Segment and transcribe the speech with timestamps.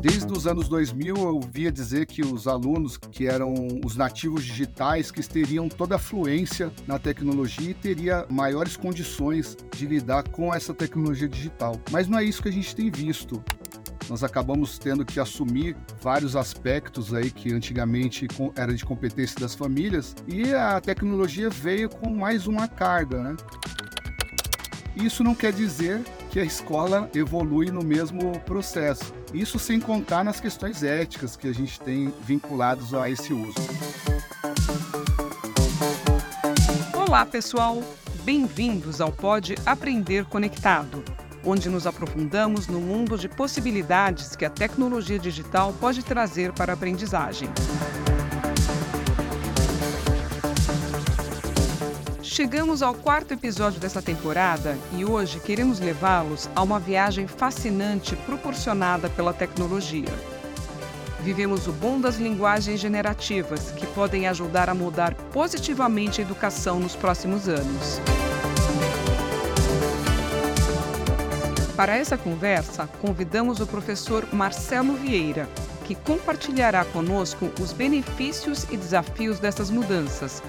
[0.00, 3.54] Desde os anos 2000 eu via dizer que os alunos que eram
[3.84, 9.86] os nativos digitais que teriam toda a fluência na tecnologia e teria maiores condições de
[9.86, 11.80] lidar com essa tecnologia digital.
[11.90, 13.42] Mas não é isso que a gente tem visto
[14.08, 20.14] nós acabamos tendo que assumir vários aspectos aí que antigamente era de competência das famílias
[20.28, 23.36] e a tecnologia veio com mais uma carga, né?
[24.94, 26.00] Isso não quer dizer
[26.36, 29.14] que a escola evolui no mesmo processo.
[29.32, 33.56] Isso sem contar nas questões éticas que a gente tem vinculados a esse uso.
[36.92, 37.82] Olá, pessoal!
[38.22, 41.02] Bem-vindos ao Pode Aprender Conectado
[41.42, 46.74] onde nos aprofundamos no mundo de possibilidades que a tecnologia digital pode trazer para a
[46.74, 47.48] aprendizagem.
[52.36, 59.08] Chegamos ao quarto episódio dessa temporada e hoje queremos levá-los a uma viagem fascinante proporcionada
[59.08, 60.12] pela tecnologia.
[61.22, 66.94] Vivemos o boom das linguagens generativas, que podem ajudar a mudar positivamente a educação nos
[66.94, 68.02] próximos anos.
[71.74, 75.48] Para essa conversa, convidamos o professor Marcelo Vieira,
[75.86, 80.42] que compartilhará conosco os benefícios e desafios dessas mudanças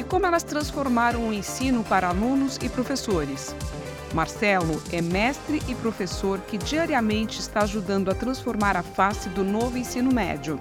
[0.00, 3.54] e como elas transformaram o ensino para alunos e professores.
[4.14, 9.76] Marcelo é mestre e professor que diariamente está ajudando a transformar a face do novo
[9.76, 10.58] ensino médio,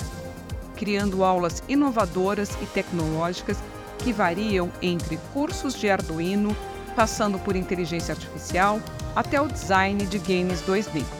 [0.75, 3.57] criando aulas inovadoras e tecnológicas
[3.99, 6.53] que variam entre cursos de Arduino,
[6.93, 8.81] passando por inteligência artificial,
[9.15, 11.18] até o design de games 2D.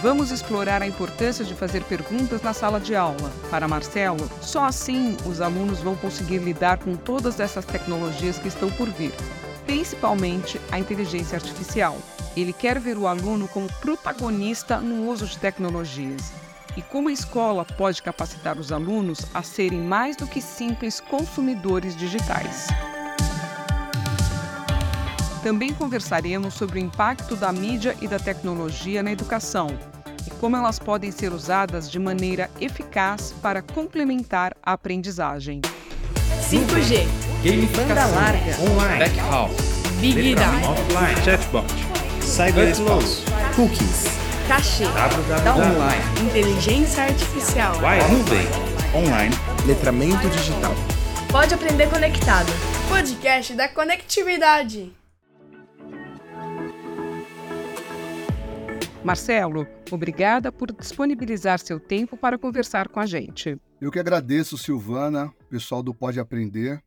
[0.00, 3.32] Vamos explorar a importância de fazer perguntas na sala de aula.
[3.50, 8.70] Para Marcelo, só assim os alunos vão conseguir lidar com todas essas tecnologias que estão
[8.70, 9.12] por vir,
[9.66, 11.98] principalmente a inteligência artificial.
[12.36, 16.32] Ele quer ver o aluno como protagonista no uso de tecnologias
[16.76, 21.96] e como a escola pode capacitar os alunos a serem mais do que simples consumidores
[21.96, 22.68] digitais.
[25.42, 29.68] Também conversaremos sobre o impacto da mídia e da tecnologia na educação
[30.26, 35.60] e como elas podem ser usadas de maneira eficaz para complementar a aprendizagem.
[36.42, 37.06] 5G,
[37.74, 39.50] banda larga, online, backhaul,
[40.00, 41.66] Big Data, offline, chatbot,
[42.22, 44.06] cyberespaço, cookies,
[44.48, 47.74] cachê, online, inteligência artificial,
[48.10, 48.46] nuvem,
[48.94, 49.34] online,
[49.66, 50.74] letramento digital.
[51.30, 52.50] Pode aprender conectado.
[52.88, 54.97] Podcast da conectividade.
[59.08, 63.58] Marcelo, obrigada por disponibilizar seu tempo para conversar com a gente.
[63.80, 66.84] Eu que agradeço, Silvana, pessoal do Pode Aprender.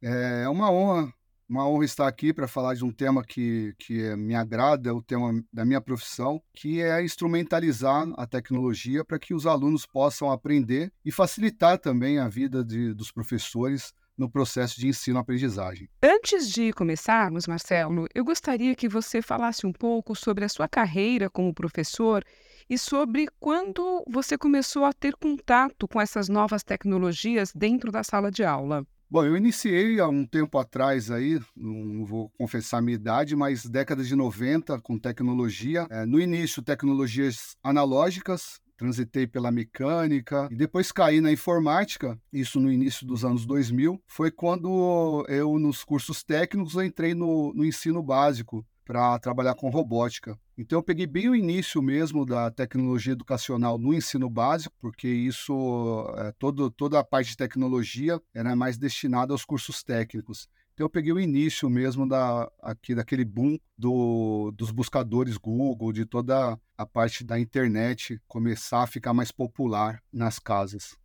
[0.00, 1.12] É uma honra,
[1.46, 5.02] uma honra estar aqui para falar de um tema que, que me agrada, é o
[5.02, 10.90] tema da minha profissão, que é instrumentalizar a tecnologia para que os alunos possam aprender
[11.04, 15.88] e facilitar também a vida de, dos professores no processo de ensino-aprendizagem.
[16.02, 21.28] Antes de começarmos, Marcelo, eu gostaria que você falasse um pouco sobre a sua carreira
[21.28, 22.24] como professor
[22.68, 28.30] e sobre quando você começou a ter contato com essas novas tecnologias dentro da sala
[28.30, 28.86] de aula.
[29.10, 33.64] Bom, eu iniciei há um tempo atrás aí, não vou confessar a minha idade, mas
[33.64, 35.86] década de 90 com tecnologia.
[35.90, 42.70] É, no início, tecnologias analógicas, transitei pela mecânica e depois caí na informática, isso no
[42.70, 48.64] início dos anos 2000, foi quando eu, nos cursos técnicos, entrei no, no ensino básico
[48.84, 50.38] para trabalhar com robótica.
[50.56, 56.06] Então eu peguei bem o início mesmo da tecnologia educacional no ensino básico, porque isso,
[56.18, 60.48] é, todo, toda a parte de tecnologia era mais destinada aos cursos técnicos.
[60.74, 66.04] Então eu peguei o início mesmo da, aqui, daquele boom do, dos buscadores Google, de
[66.04, 70.96] toda a parte da internet começar a ficar mais popular nas casas.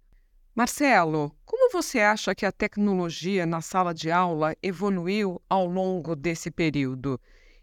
[0.55, 6.49] Marcelo, como você acha que a tecnologia na sala de aula evoluiu ao longo desse
[6.49, 7.21] período?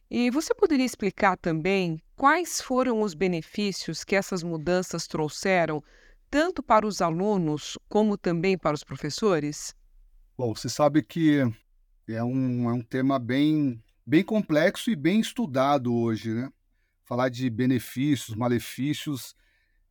[0.08, 5.82] E você poderia explicar também quais foram os benefícios que essas mudanças trouxeram,
[6.30, 9.74] tanto para os alunos como também para os professores?
[10.38, 11.42] Bom, você sabe que
[12.08, 16.50] é um, é um tema bem, bem complexo e bem estudado hoje, né?
[17.04, 19.34] Falar de benefícios, malefícios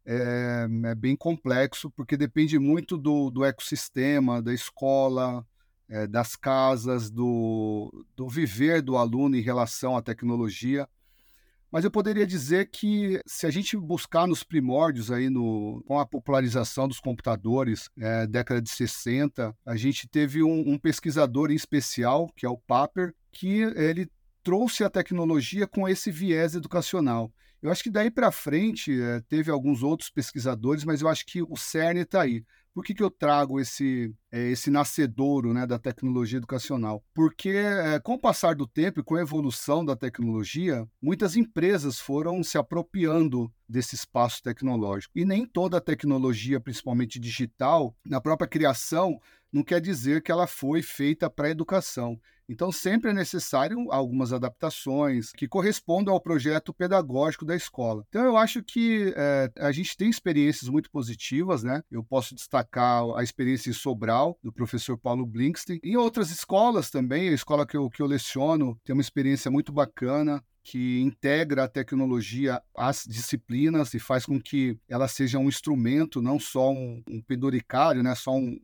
[0.06, 5.46] é, é bem complexo, porque depende muito do, do ecossistema, da escola,
[5.90, 10.88] é, das casas, do, do viver do aluno em relação à tecnologia.
[11.72, 16.06] Mas eu poderia dizer que se a gente buscar nos primórdios aí no, com a
[16.06, 22.30] popularização dos computadores, é, década de 60, a gente teve um, um pesquisador em especial,
[22.36, 24.10] que é o Paper, que ele
[24.44, 27.34] trouxe a tecnologia com esse viés educacional.
[27.62, 31.42] Eu acho que daí para frente é, teve alguns outros pesquisadores, mas eu acho que
[31.42, 32.46] o cerne está aí.
[32.76, 37.02] Por que, que eu trago esse, é, esse nascedouro né, da tecnologia educacional?
[37.14, 42.02] Porque, é, com o passar do tempo e com a evolução da tecnologia, muitas empresas
[42.02, 45.18] foram se apropriando desse espaço tecnológico.
[45.18, 49.22] E nem toda a tecnologia, principalmente digital, na própria criação,
[49.56, 52.20] não quer dizer que ela foi feita para educação.
[52.48, 58.06] Então, sempre é necessário algumas adaptações que correspondam ao projeto pedagógico da escola.
[58.10, 61.82] Então, eu acho que é, a gente tem experiências muito positivas, né?
[61.90, 65.80] Eu posso destacar a experiência em Sobral, do professor Paulo Blinkstein.
[65.84, 69.72] Em outras escolas também, a escola que eu, que eu leciono tem uma experiência muito
[69.72, 76.22] bacana que integra a tecnologia às disciplinas e faz com que ela seja um instrumento,
[76.22, 78.60] não só um, um penduricário, né, só um,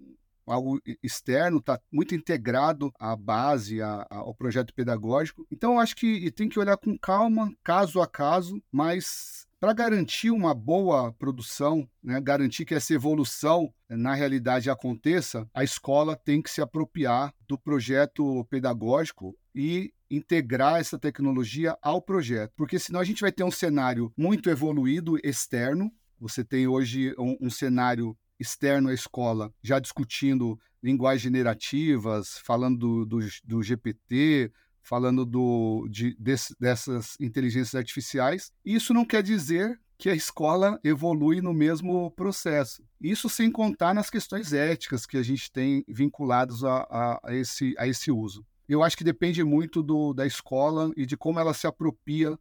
[0.46, 5.46] algo externo, está muito integrado à base, à, ao projeto pedagógico.
[5.52, 10.56] Então, acho que tem que olhar com calma, caso a caso, mas para garantir uma
[10.56, 16.62] boa produção, né, garantir que essa evolução na realidade aconteça, a escola tem que se
[16.62, 23.32] apropriar do projeto pedagógico e integrar essa tecnologia ao projeto, porque senão a gente vai
[23.32, 25.92] ter um cenário muito evoluído externo.
[26.20, 33.06] Você tem hoje um, um cenário externo à escola, já discutindo linguagens generativas, falando do,
[33.06, 34.52] do, do GPT,
[34.82, 38.52] falando do, de, desse, dessas inteligências artificiais.
[38.66, 42.84] Isso não quer dizer que a escola evolui no mesmo processo.
[43.00, 47.76] Isso sem contar nas questões éticas que a gente tem vinculadas a, a, a esse,
[47.78, 48.44] a esse uso.
[48.68, 52.36] Eu acho que depende muito do, da escola e de como ela se apropria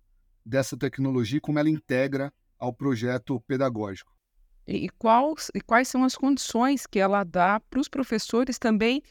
[0.47, 4.20] dessa tecnologia, como ela integra ao projeto pedagógico
[4.67, 9.03] e, quais, e quais são as condições que ela dá para os professores também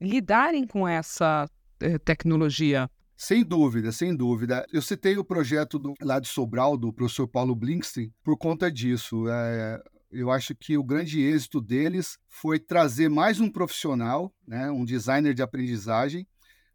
[0.00, 1.48] lidarem com essa
[1.80, 2.90] eh, tecnologia?
[3.16, 4.64] Sem dúvida, sem dúvida.
[4.72, 9.28] Eu citei o projeto do, lá de Sobral, do professor Paulo Blinkstein, por conta disso.
[9.28, 14.84] É, eu acho que o grande êxito deles foi trazer mais um profissional, né, um
[14.84, 16.26] designer de aprendizagem,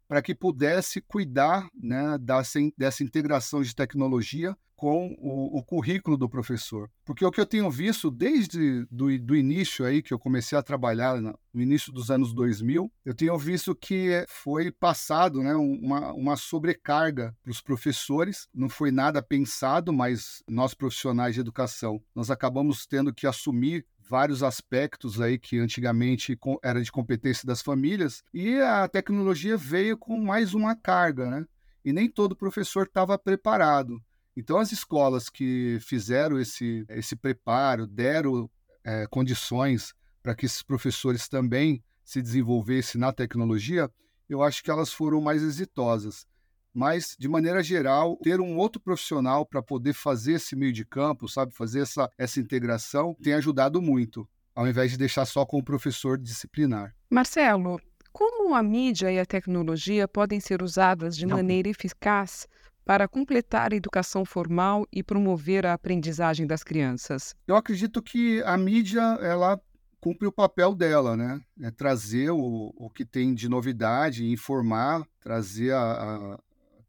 [0.08, 6.28] para que pudesse cuidar né, dessa, dessa integração de tecnologia com o, o, currículo do
[6.28, 6.90] professor.
[7.04, 10.62] Porque o que eu tenho visto desde do, do início aí, que eu comecei a
[10.62, 16.36] trabalhar no início dos anos 2000, eu tenho visto que foi passado né, uma, uma
[16.36, 22.86] sobrecarga para os professores, não foi nada pensado, mas nós profissionais de educação, nós acabamos
[22.86, 28.86] tendo que assumir vários aspectos aí que antigamente era de competência das famílias e a
[28.88, 31.46] tecnologia veio com mais uma carga, né?
[31.84, 34.00] E nem todo professor estava preparado.
[34.36, 38.50] Então, as escolas que fizeram esse, esse preparo, deram
[38.82, 43.90] é, condições para que esses professores também se desenvolvessem na tecnologia,
[44.28, 46.26] eu acho que elas foram mais exitosas.
[46.74, 51.28] Mas, de maneira geral, ter um outro profissional para poder fazer esse meio de campo,
[51.28, 55.64] sabe, fazer essa, essa integração, tem ajudado muito, ao invés de deixar só com o
[55.64, 56.92] professor disciplinar.
[57.08, 57.80] Marcelo,
[58.12, 61.36] como a mídia e a tecnologia podem ser usadas de Não.
[61.36, 62.48] maneira eficaz
[62.84, 67.34] para completar a educação formal e promover a aprendizagem das crianças?
[67.46, 69.60] Eu acredito que a mídia ela
[70.00, 71.40] cumpre o papel dela, né?
[71.62, 76.38] É trazer o, o que tem de novidade, informar, trazer a, a,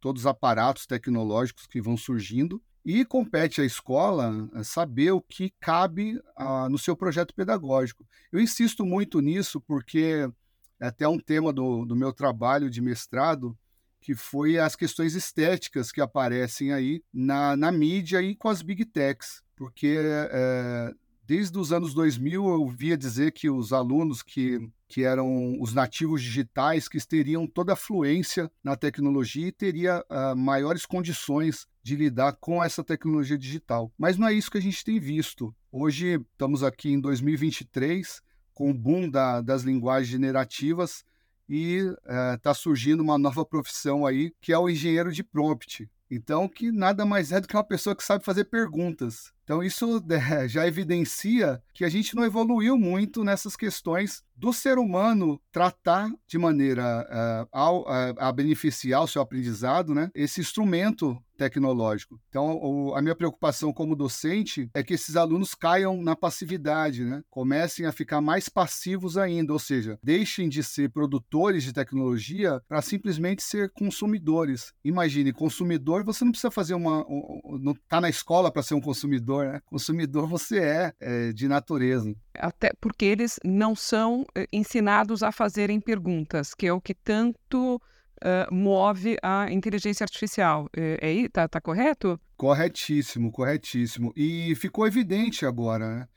[0.05, 6.21] todos os aparatos tecnológicos que vão surgindo e compete à escola saber o que cabe
[6.37, 8.05] a, no seu projeto pedagógico.
[8.31, 10.29] Eu insisto muito nisso porque
[10.79, 13.57] é até um tema do, do meu trabalho de mestrado
[13.99, 18.85] que foi as questões estéticas que aparecem aí na, na mídia e com as big
[18.85, 19.97] techs, porque
[20.31, 20.93] é,
[21.27, 26.21] desde os anos 2000 eu via dizer que os alunos que, que eram os nativos
[26.21, 32.33] digitais que teriam toda a fluência na tecnologia e teria uh, maiores condições de lidar
[32.33, 33.91] com essa tecnologia digital.
[33.97, 35.53] Mas não é isso que a gente tem visto.
[35.71, 38.21] Hoje estamos aqui em 2023
[38.53, 41.03] com o boom da, das linguagens generativas
[41.47, 41.93] e
[42.33, 45.87] está eh, surgindo uma nova profissão aí, que é o engenheiro de prompt.
[46.15, 49.33] Então, que nada mais é do que uma pessoa que sabe fazer perguntas.
[49.43, 54.77] Então, isso é, já evidencia que a gente não evoluiu muito nessas questões do ser
[54.77, 61.17] humano tratar de maneira uh, ao, uh, a beneficiar o seu aprendizado, né, esse instrumento
[61.35, 62.19] tecnológico.
[62.29, 67.21] Então, o, a minha preocupação como docente é que esses alunos caiam na passividade, né?
[67.29, 72.81] comecem a ficar mais passivos ainda, ou seja, deixem de ser produtores de tecnologia para
[72.81, 74.73] simplesmente ser consumidores.
[74.83, 77.05] Imagine, consumidor, você não precisa fazer uma.
[77.07, 79.61] Um, não está na escola para ser um consumidor, né?
[79.65, 82.15] Consumidor você é, é de natureza.
[82.37, 87.81] Até porque eles não são ensinados a fazerem perguntas, que é o que tanto
[88.23, 90.69] uh, move a inteligência artificial.
[90.75, 92.19] É, é, tá, tá correto?
[92.37, 94.13] Corretíssimo, corretíssimo.
[94.15, 96.07] E ficou evidente agora, né?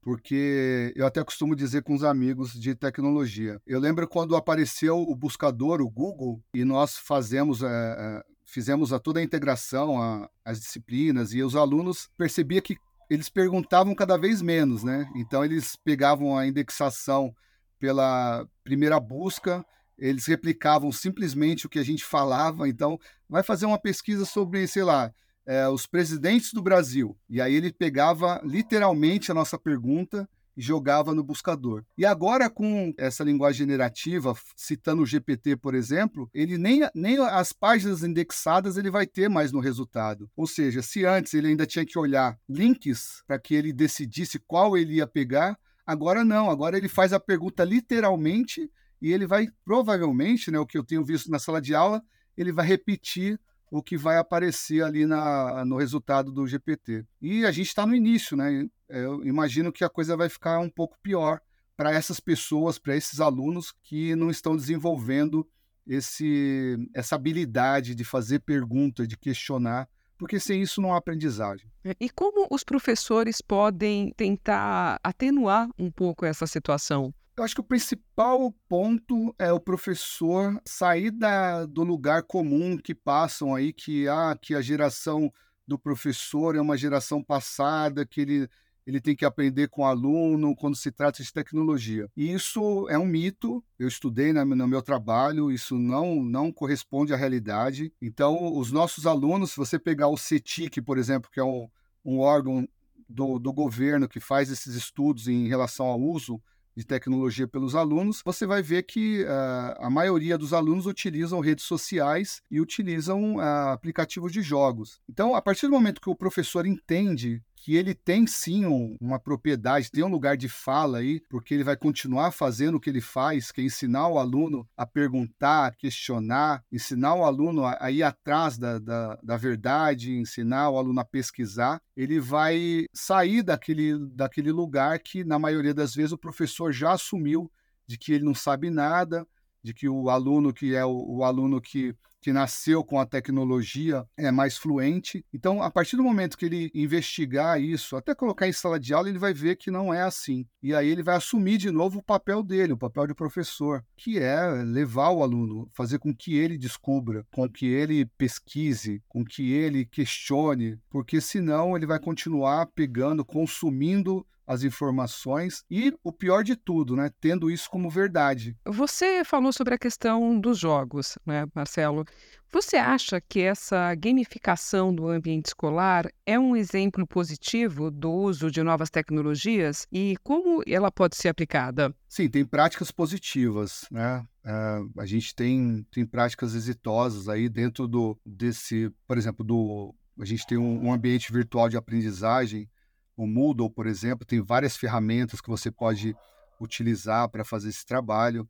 [0.00, 3.58] Porque eu até costumo dizer com os amigos de tecnologia.
[3.66, 9.20] Eu lembro quando apareceu o buscador, o Google, e nós fazemos, é, fizemos a toda
[9.20, 12.76] a integração, a, as disciplinas, e os alunos percebia que
[13.08, 15.10] eles perguntavam cada vez menos, né?
[15.16, 17.34] Então eles pegavam a indexação
[17.78, 19.64] pela primeira busca,
[19.98, 22.68] eles replicavam simplesmente o que a gente falava.
[22.68, 25.12] Então, vai fazer uma pesquisa sobre, sei lá,
[25.46, 27.16] é, os presidentes do Brasil.
[27.28, 31.84] E aí ele pegava literalmente a nossa pergunta e jogava no buscador.
[31.98, 37.52] E agora, com essa linguagem generativa, citando o GPT, por exemplo, ele nem, nem as
[37.52, 40.30] páginas indexadas ele vai ter mais no resultado.
[40.36, 44.76] Ou seja, se antes ele ainda tinha que olhar links para que ele decidisse qual
[44.76, 46.50] ele ia pegar, agora não.
[46.50, 51.04] Agora ele faz a pergunta literalmente e ele vai, provavelmente, né, o que eu tenho
[51.04, 52.02] visto na sala de aula,
[52.36, 53.38] ele vai repetir
[53.70, 57.04] o que vai aparecer ali na, no resultado do GPT.
[57.20, 58.66] E a gente está no início, né?
[58.88, 61.40] Eu imagino que a coisa vai ficar um pouco pior
[61.76, 65.46] para essas pessoas, para esses alunos que não estão desenvolvendo
[65.86, 69.88] esse, essa habilidade de fazer pergunta, de questionar,
[70.24, 71.70] porque sem isso não há aprendizagem.
[72.00, 77.12] E como os professores podem tentar atenuar um pouco essa situação?
[77.36, 82.94] Eu acho que o principal ponto é o professor sair da, do lugar comum que
[82.94, 85.30] passam aí, que, ah, que a geração
[85.68, 88.48] do professor é uma geração passada, que ele,
[88.86, 92.08] ele tem que aprender com o aluno quando se trata de tecnologia.
[92.16, 97.16] E isso é um mito, eu estudei no meu trabalho, isso não, não corresponde à
[97.16, 97.92] realidade.
[98.00, 101.68] Então, os nossos alunos, se você pegar o CETIC, por exemplo, que é um,
[102.04, 102.68] um órgão
[103.08, 106.40] do, do governo que faz esses estudos em relação ao uso
[106.76, 111.64] de tecnologia pelos alunos, você vai ver que uh, a maioria dos alunos utilizam redes
[111.64, 115.00] sociais e utilizam uh, aplicativos de jogos.
[115.08, 119.18] Então, a partir do momento que o professor entende que ele tem sim um, uma
[119.18, 123.00] propriedade, tem um lugar de fala aí, porque ele vai continuar fazendo o que ele
[123.00, 127.90] faz, que é ensinar o aluno a perguntar, a questionar, ensinar o aluno a, a
[127.90, 133.98] ir atrás da, da, da, verdade, ensinar o aluno a pesquisar, ele vai sair daquele,
[134.10, 137.50] daquele lugar que, na maioria das vezes, o professor já assumiu
[137.86, 139.26] de que ele não sabe nada,
[139.62, 144.02] de que o aluno que é o, o aluno que que nasceu com a tecnologia
[144.16, 145.22] é mais fluente.
[145.30, 149.10] Então, a partir do momento que ele investigar isso, até colocar em sala de aula,
[149.10, 150.46] ele vai ver que não é assim.
[150.62, 154.18] E aí ele vai assumir de novo o papel dele, o papel de professor, que
[154.18, 159.52] é levar o aluno, fazer com que ele descubra, com que ele pesquise, com que
[159.52, 166.56] ele questione, porque senão ele vai continuar pegando, consumindo as informações e o pior de
[166.56, 168.56] tudo, né, tendo isso como verdade.
[168.64, 172.04] Você falou sobre a questão dos jogos, né, Marcelo?
[172.52, 178.62] Você acha que essa gamificação do ambiente escolar é um exemplo positivo do uso de
[178.62, 181.92] novas tecnologias e como ela pode ser aplicada?
[182.08, 184.24] Sim, tem práticas positivas, né?
[184.44, 190.24] Uh, a gente tem, tem práticas exitosas aí dentro do desse, por exemplo, do a
[190.24, 192.68] gente tem um, um ambiente virtual de aprendizagem
[193.16, 196.16] o Moodle, por exemplo, tem várias ferramentas que você pode
[196.60, 198.48] utilizar para fazer esse trabalho.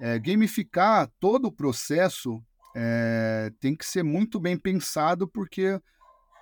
[0.00, 2.42] É, gamificar todo o processo
[2.74, 5.80] é, tem que ser muito bem pensado, porque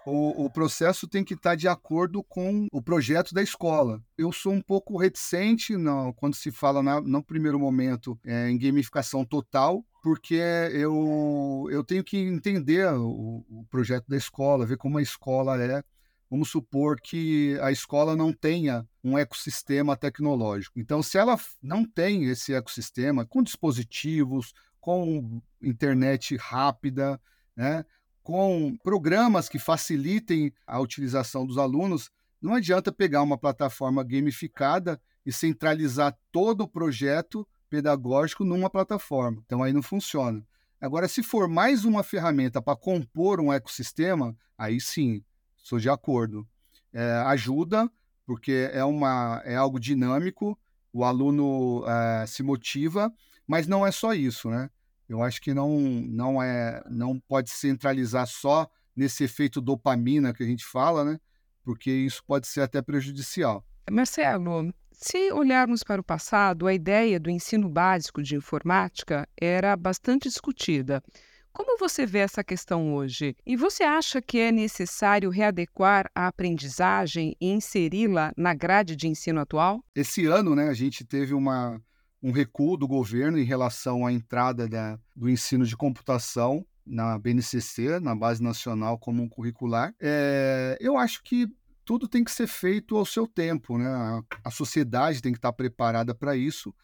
[0.06, 4.02] o, o, processo tem que estar de acordo com o projeto da escola.
[4.16, 9.24] Eu sou um pouco reticente não, quando se fala no primeiro momento é, em gamificação
[9.24, 10.40] total, porque
[10.72, 15.82] eu, eu tenho que entender o, o projeto da escola, ver como a escola é
[16.30, 20.78] vamos supor que a escola não tenha um ecossistema tecnológico.
[20.78, 27.20] Então, se ela não tem esse ecossistema com dispositivos, com internet rápida,
[27.56, 27.84] né,
[28.22, 35.32] com programas que facilitem a utilização dos alunos, não adianta pegar uma plataforma gamificada e
[35.32, 39.42] centralizar todo o projeto pedagógico numa plataforma.
[39.44, 40.46] Então aí não funciona.
[40.80, 45.24] Agora, se for mais uma ferramenta para compor um ecossistema, aí sim,
[45.68, 46.48] sou de acordo.
[46.92, 47.90] É, ajuda,
[48.24, 50.58] porque é, uma, é algo dinâmico,
[50.92, 53.12] o aluno é, se motiva,
[53.46, 54.70] mas não é só isso, né?
[55.06, 60.46] Eu acho que não, não, é, não pode centralizar só nesse efeito dopamina que a
[60.46, 61.20] gente fala, né?
[61.62, 63.64] Porque isso pode ser até prejudicial.
[63.90, 70.28] Marcelo, se olharmos para o passado, a ideia do ensino básico de informática era bastante
[70.28, 71.02] discutida.
[71.52, 73.36] Como você vê essa questão hoje?
[73.44, 79.40] E você acha que é necessário readequar a aprendizagem e inseri-la na grade de ensino
[79.40, 79.84] atual?
[79.94, 81.80] Esse ano, né, a gente teve uma,
[82.22, 88.00] um recuo do governo em relação à entrada da, do ensino de computação na BNCC,
[88.00, 89.94] na Base Nacional Comum Curricular.
[90.00, 91.46] É, eu acho que
[91.84, 93.88] tudo tem que ser feito ao seu tempo, né?
[93.88, 96.74] A, a sociedade tem que estar preparada para isso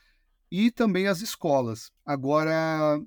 [0.50, 1.90] e também as escolas.
[2.04, 2.52] Agora,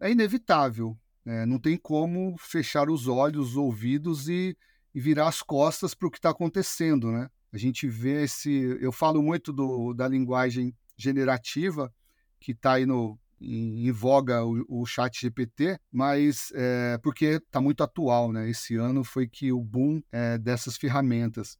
[0.02, 0.98] é inevitável,
[1.28, 1.46] né?
[1.46, 4.56] não tem como fechar os olhos, os ouvidos e,
[4.96, 7.30] e virar as costas para o que está acontecendo, né?
[7.52, 8.50] A gente vê esse.
[8.80, 11.94] Eu falo muito do, da linguagem generativa,
[12.40, 17.60] que está aí no, em, em, voga o, o chat GPT, mas é, porque está
[17.60, 18.50] muito atual, né?
[18.50, 21.58] Esse ano foi que o boom é, dessas ferramentas.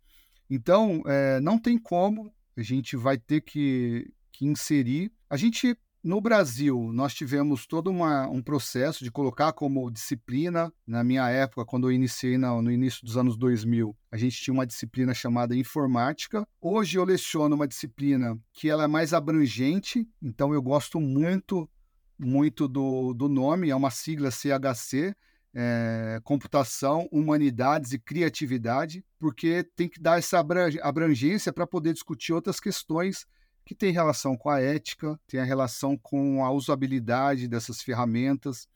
[0.50, 5.12] Então, é, não tem como, a gente vai ter que, que inserir.
[5.30, 10.72] A gente no Brasil, nós tivemos todo uma, um processo de colocar como disciplina.
[10.86, 14.54] Na minha época, quando eu iniciei no, no início dos anos 2000, a gente tinha
[14.54, 16.48] uma disciplina chamada informática.
[16.62, 21.70] Hoje eu leciono uma disciplina que ela é mais abrangente, então eu gosto muito,
[22.18, 25.14] muito do, do nome, é uma sigla CHC,
[25.54, 30.40] é, computação, humanidades e criatividade, porque tem que dar essa
[30.84, 33.26] abrangência para poder discutir outras questões
[33.68, 38.68] que tem relação com a ética, tem a relação com a usabilidade dessas ferramentas.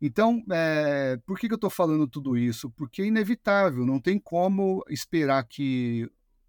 [0.00, 2.70] Então, é, por que, que eu estou falando tudo isso?
[2.70, 6.08] Porque é inevitável, não tem como esperar que,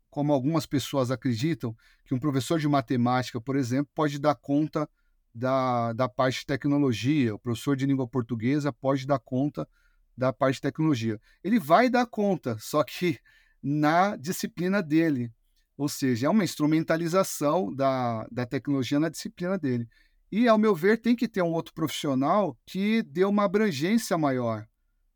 [0.10, 4.88] como algumas pessoas acreditam, que um professor de matemática, por exemplo, pode dar conta
[5.34, 9.68] da, da parte de tecnologia, o professor de língua portuguesa pode dar conta
[10.18, 11.20] da parte de tecnologia.
[11.42, 13.18] Ele vai dar conta, só que
[13.64, 15.32] na disciplina dele,
[15.80, 19.88] ou seja, é uma instrumentalização da, da tecnologia na disciplina dele.
[20.30, 24.68] E, ao meu ver, tem que ter um outro profissional que dê uma abrangência maior,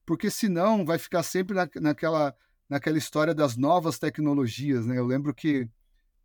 [0.05, 2.33] porque senão vai ficar sempre na, naquela,
[2.69, 4.85] naquela história das novas tecnologias.
[4.85, 4.97] Né?
[4.97, 5.67] Eu lembro que,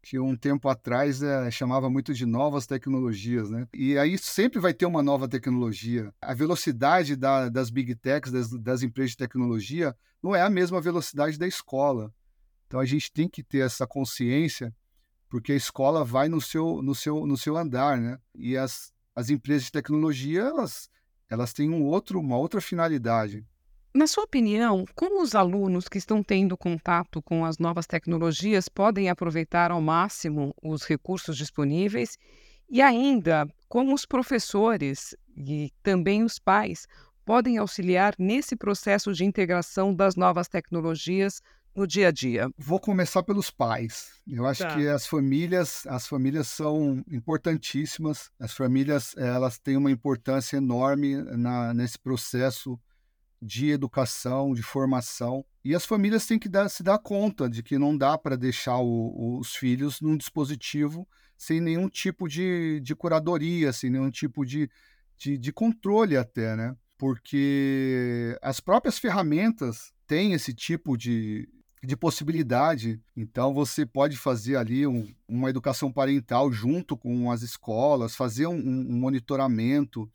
[0.00, 3.50] que um tempo atrás é, chamava muito de novas tecnologias.
[3.50, 3.66] Né?
[3.74, 6.14] E aí sempre vai ter uma nova tecnologia.
[6.22, 10.80] A velocidade da, das big techs, das, das empresas de tecnologia, não é a mesma
[10.80, 12.14] velocidade da escola.
[12.68, 14.72] Então a gente tem que ter essa consciência,
[15.28, 18.18] porque a escola vai no seu, no seu, no seu andar, né?
[18.34, 20.90] E as, as empresas de tecnologia, elas,
[21.30, 23.44] elas têm um outro, uma outra finalidade.
[23.94, 29.08] Na sua opinião, como os alunos que estão tendo contato com as novas tecnologias podem
[29.08, 32.18] aproveitar ao máximo os recursos disponíveis?
[32.68, 36.86] E ainda, como os professores e também os pais
[37.24, 41.40] podem auxiliar nesse processo de integração das novas tecnologias
[41.78, 42.50] no dia a dia?
[42.58, 44.10] Vou começar pelos pais.
[44.26, 44.74] Eu acho tá.
[44.74, 48.30] que as famílias, as famílias são importantíssimas.
[48.38, 52.78] As famílias, elas têm uma importância enorme na, nesse processo
[53.40, 55.44] de educação, de formação.
[55.64, 58.78] E as famílias têm que dar, se dar conta de que não dá para deixar
[58.78, 64.68] o, os filhos num dispositivo sem nenhum tipo de, de curadoria, sem nenhum tipo de,
[65.16, 66.74] de, de controle até, né?
[66.98, 71.48] Porque as próprias ferramentas têm esse tipo de,
[71.82, 73.00] de possibilidade.
[73.16, 78.56] Então, você pode fazer ali um, uma educação parental junto com as escolas, fazer um,
[78.56, 80.10] um, monitoramento.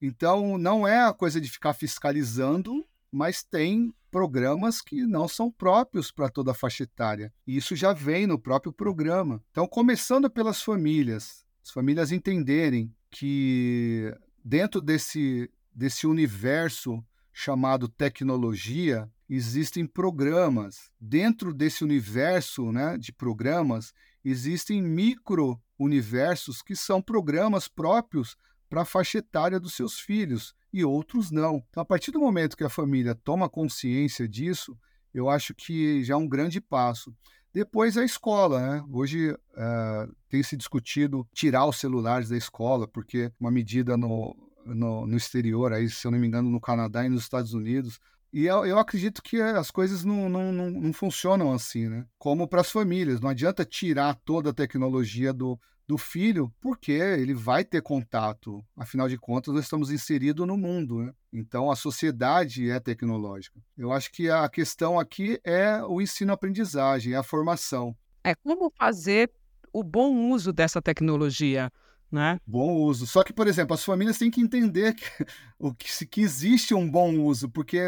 [0.00, 6.10] Então, não é a coisa de ficar fiscalizando, mas tem programas que não são próprios
[6.10, 7.32] para toda a faixa etária.
[7.46, 9.42] E isso já vem no próprio programa.
[9.50, 14.12] Então, começando pelas famílias, as famílias entenderem que
[14.44, 20.90] dentro desse, desse universo chamado tecnologia, existem programas.
[21.00, 23.92] Dentro desse universo né, de programas,
[24.24, 28.36] existem micro-universos que são programas próprios
[28.68, 31.64] para a faixa etária dos seus filhos e outros não.
[31.68, 34.78] Então, a partir do momento que a família toma consciência disso,
[35.12, 37.14] eu acho que já é um grande passo.
[37.52, 38.84] Depois a escola, né?
[38.92, 45.06] Hoje uh, tem se discutido tirar os celulares da escola, porque uma medida no, no,
[45.06, 47.98] no, exterior, aí, se eu não me engano, no Canadá e nos Estados Unidos,
[48.32, 52.06] e eu, eu acredito que as coisas não, não, não, não funcionam assim, né?
[52.16, 53.20] Como para as famílias.
[53.20, 58.64] Não adianta tirar toda a tecnologia do, do filho, porque ele vai ter contato.
[58.76, 61.12] Afinal de contas, nós estamos inseridos no mundo, né?
[61.32, 63.60] Então, a sociedade é tecnológica.
[63.76, 67.96] Eu acho que a questão aqui é o ensino-aprendizagem, é a formação.
[68.22, 69.32] É como fazer
[69.72, 71.72] o bom uso dessa tecnologia
[72.10, 72.40] né?
[72.46, 73.06] Bom uso.
[73.06, 75.04] Só que, por exemplo, as famílias têm que entender que,
[75.58, 77.80] o que, que existe um bom uso, porque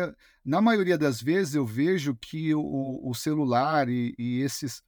[0.44, 4.82] na maioria das vezes eu vejo que o, o celular e, e, esses,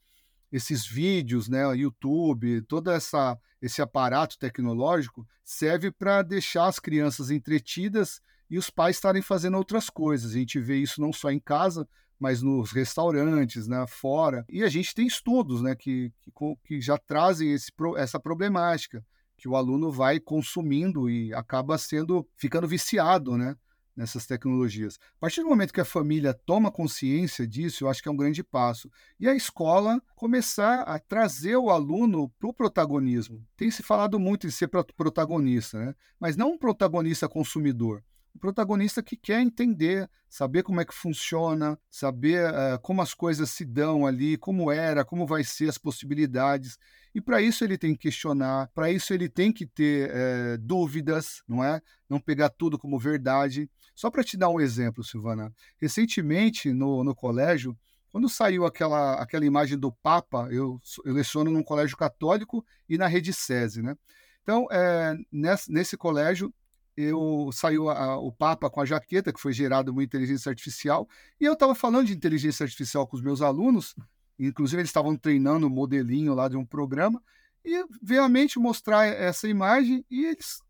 [0.53, 8.21] esses vídeos, né, YouTube, todo essa, esse aparato tecnológico serve para deixar as crianças entretidas
[8.49, 10.31] e os pais estarem fazendo outras coisas.
[10.31, 11.89] A gente vê isso não só em casa,
[12.21, 14.45] mas nos restaurantes, né, fora.
[14.49, 16.31] E a gente tem estudos né, que, que,
[16.65, 19.05] que já trazem esse, essa problemática
[19.37, 23.57] que o aluno vai consumindo e acaba sendo ficando viciado, né?
[23.97, 24.99] nessas tecnologias.
[25.17, 28.17] A partir do momento que a família toma consciência disso, eu acho que é um
[28.17, 28.91] grande passo.
[29.19, 33.47] E a escola começar a trazer o aluno para o protagonismo.
[33.57, 35.95] Tem se falado muito em ser protagonista, né?
[36.19, 38.03] mas não um protagonista consumidor.
[38.35, 43.51] Um protagonista que quer entender, saber como é que funciona, saber uh, como as coisas
[43.51, 46.77] se dão ali, como era, como vai ser as possibilidades.
[47.15, 51.45] E para isso ele tem que questionar, para isso ele tem que ter é, dúvidas,
[51.47, 51.81] não é?
[52.09, 53.71] Não pegar tudo como verdade.
[53.95, 57.79] Só para te dar um exemplo, Silvana, recentemente no, no colégio,
[58.11, 63.07] quando saiu aquela, aquela imagem do Papa, eu, eu leciono num colégio católico e na
[63.07, 63.97] rede SESI, né?
[64.43, 66.53] Então, é, nesse, nesse colégio,
[66.97, 71.09] eu saiu a, o Papa com a jaqueta, que foi gerado uma inteligência artificial,
[71.41, 73.95] e eu estava falando de inteligência artificial com os meus alunos,
[74.39, 77.23] Inclusive, eles estavam treinando um modelinho lá de um programa
[77.65, 80.61] e veio à mente mostrar essa imagem e eles,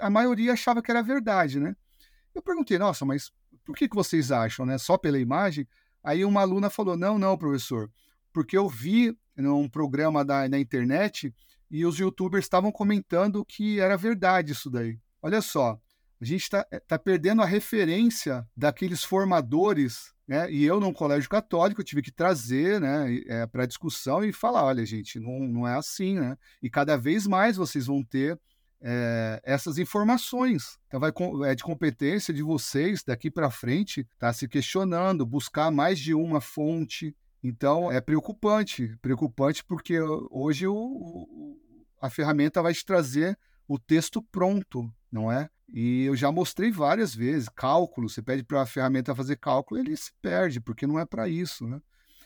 [0.00, 1.76] a maioria achava que era verdade, né?
[2.34, 3.32] Eu perguntei, nossa, mas
[3.64, 4.78] por que, que vocês acham, né?
[4.78, 5.66] Só pela imagem?
[6.02, 7.90] Aí uma aluna falou, não, não, professor,
[8.32, 11.34] porque eu vi num programa da, na internet
[11.70, 14.98] e os youtubers estavam comentando que era verdade isso daí.
[15.22, 15.80] Olha só,
[16.20, 20.52] a gente está tá perdendo a referência daqueles formadores né?
[20.52, 24.84] E eu, num colégio católico, tive que trazer né, é, para discussão e falar: olha,
[24.84, 26.36] gente, não, não é assim, né?
[26.62, 28.38] E cada vez mais vocês vão ter
[28.78, 30.78] é, essas informações.
[30.86, 31.10] Então, vai,
[31.46, 36.42] é de competência de vocês daqui para frente tá se questionando, buscar mais de uma
[36.42, 37.16] fonte.
[37.42, 39.98] Então, é preocupante preocupante porque
[40.30, 41.56] hoje o, o,
[42.02, 45.48] a ferramenta vai te trazer o texto pronto, não é?
[45.68, 49.96] E eu já mostrei várias vezes, cálculo, você pede para a ferramenta fazer cálculo, ele
[49.96, 51.80] se perde, porque não é para isso, né?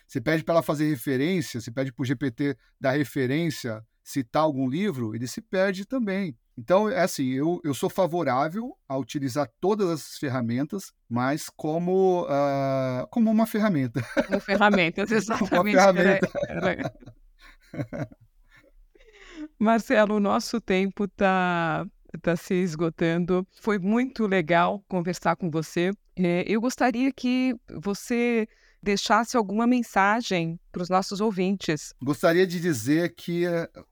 [0.06, 4.68] Você pede para ela fazer referência, você pede para o GPT dar referência, citar algum
[4.68, 6.36] livro, ele se perde também.
[6.56, 13.06] Então, é assim, eu, eu sou favorável a utilizar todas essas ferramentas, mas como, uh,
[13.10, 14.02] como uma ferramenta.
[14.26, 15.54] Como ferramentas, exatamente.
[15.54, 16.30] uma ferramenta.
[16.46, 18.08] Era, era...
[19.58, 23.46] Marcelo, o nosso tempo está está se esgotando.
[23.60, 25.90] Foi muito legal conversar com você.
[26.16, 28.46] É, eu gostaria que você
[28.82, 31.94] deixasse alguma mensagem para os nossos ouvintes.
[32.02, 33.44] Gostaria de dizer que,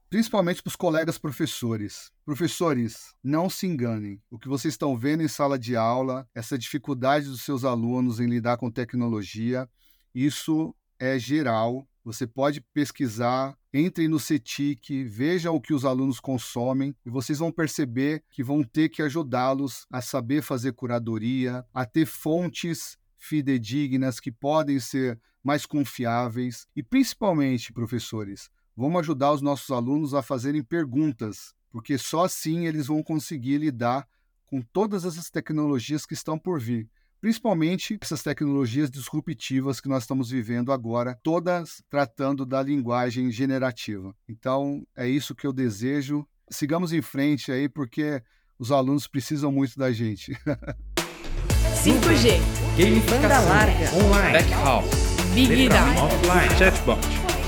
[0.09, 4.21] principalmente para os colegas professores, professores, não se enganem.
[4.29, 8.27] O que vocês estão vendo em sala de aula, essa dificuldade dos seus alunos em
[8.27, 9.67] lidar com tecnologia,
[10.13, 11.87] isso é geral.
[12.03, 17.51] Você pode pesquisar, entrem no CETIC, vejam o que os alunos consomem e vocês vão
[17.51, 24.31] perceber que vão ter que ajudá-los a saber fazer curadoria, a ter fontes fidedignas que
[24.31, 31.53] podem ser mais confiáveis e principalmente, professores, vamos ajudar os nossos alunos a fazerem perguntas,
[31.71, 34.07] porque só assim eles vão conseguir lidar
[34.45, 36.89] com todas essas tecnologias que estão por vir
[37.21, 44.13] principalmente essas tecnologias disruptivas que nós estamos vivendo agora, todas tratando da linguagem generativa.
[44.27, 46.25] Então, é isso que eu desejo.
[46.49, 48.21] Sigamos em frente aí, porque
[48.57, 50.35] os alunos precisam muito da gente.
[51.75, 52.39] 5G,
[53.09, 54.83] banda larga, online, backhaul,
[55.33, 56.99] Big Data, offline, chatbot,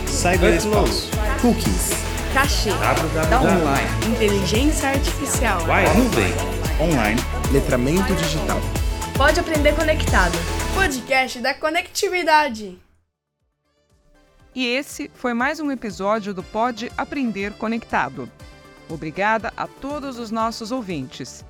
[0.08, 1.10] cyberespaço,
[1.42, 1.92] cookies,
[2.34, 5.60] cachê, online, inteligência artificial,
[5.96, 6.34] nuvem,
[6.80, 7.20] online,
[7.52, 8.83] letramento digital.
[9.16, 10.36] Pode Aprender Conectado,
[10.74, 12.80] podcast da conectividade.
[14.56, 18.28] E esse foi mais um episódio do Pode Aprender Conectado.
[18.90, 21.46] Obrigada a todos os nossos ouvintes.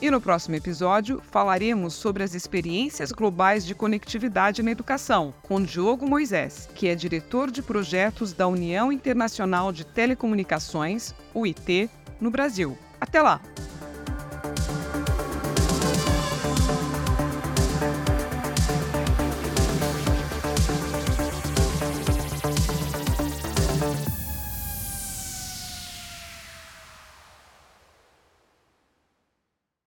[0.03, 6.09] E no próximo episódio falaremos sobre as experiências globais de conectividade na educação, com Diogo
[6.09, 12.79] Moisés, que é diretor de projetos da União Internacional de Telecomunicações, UIT, no Brasil.
[12.99, 13.43] Até lá!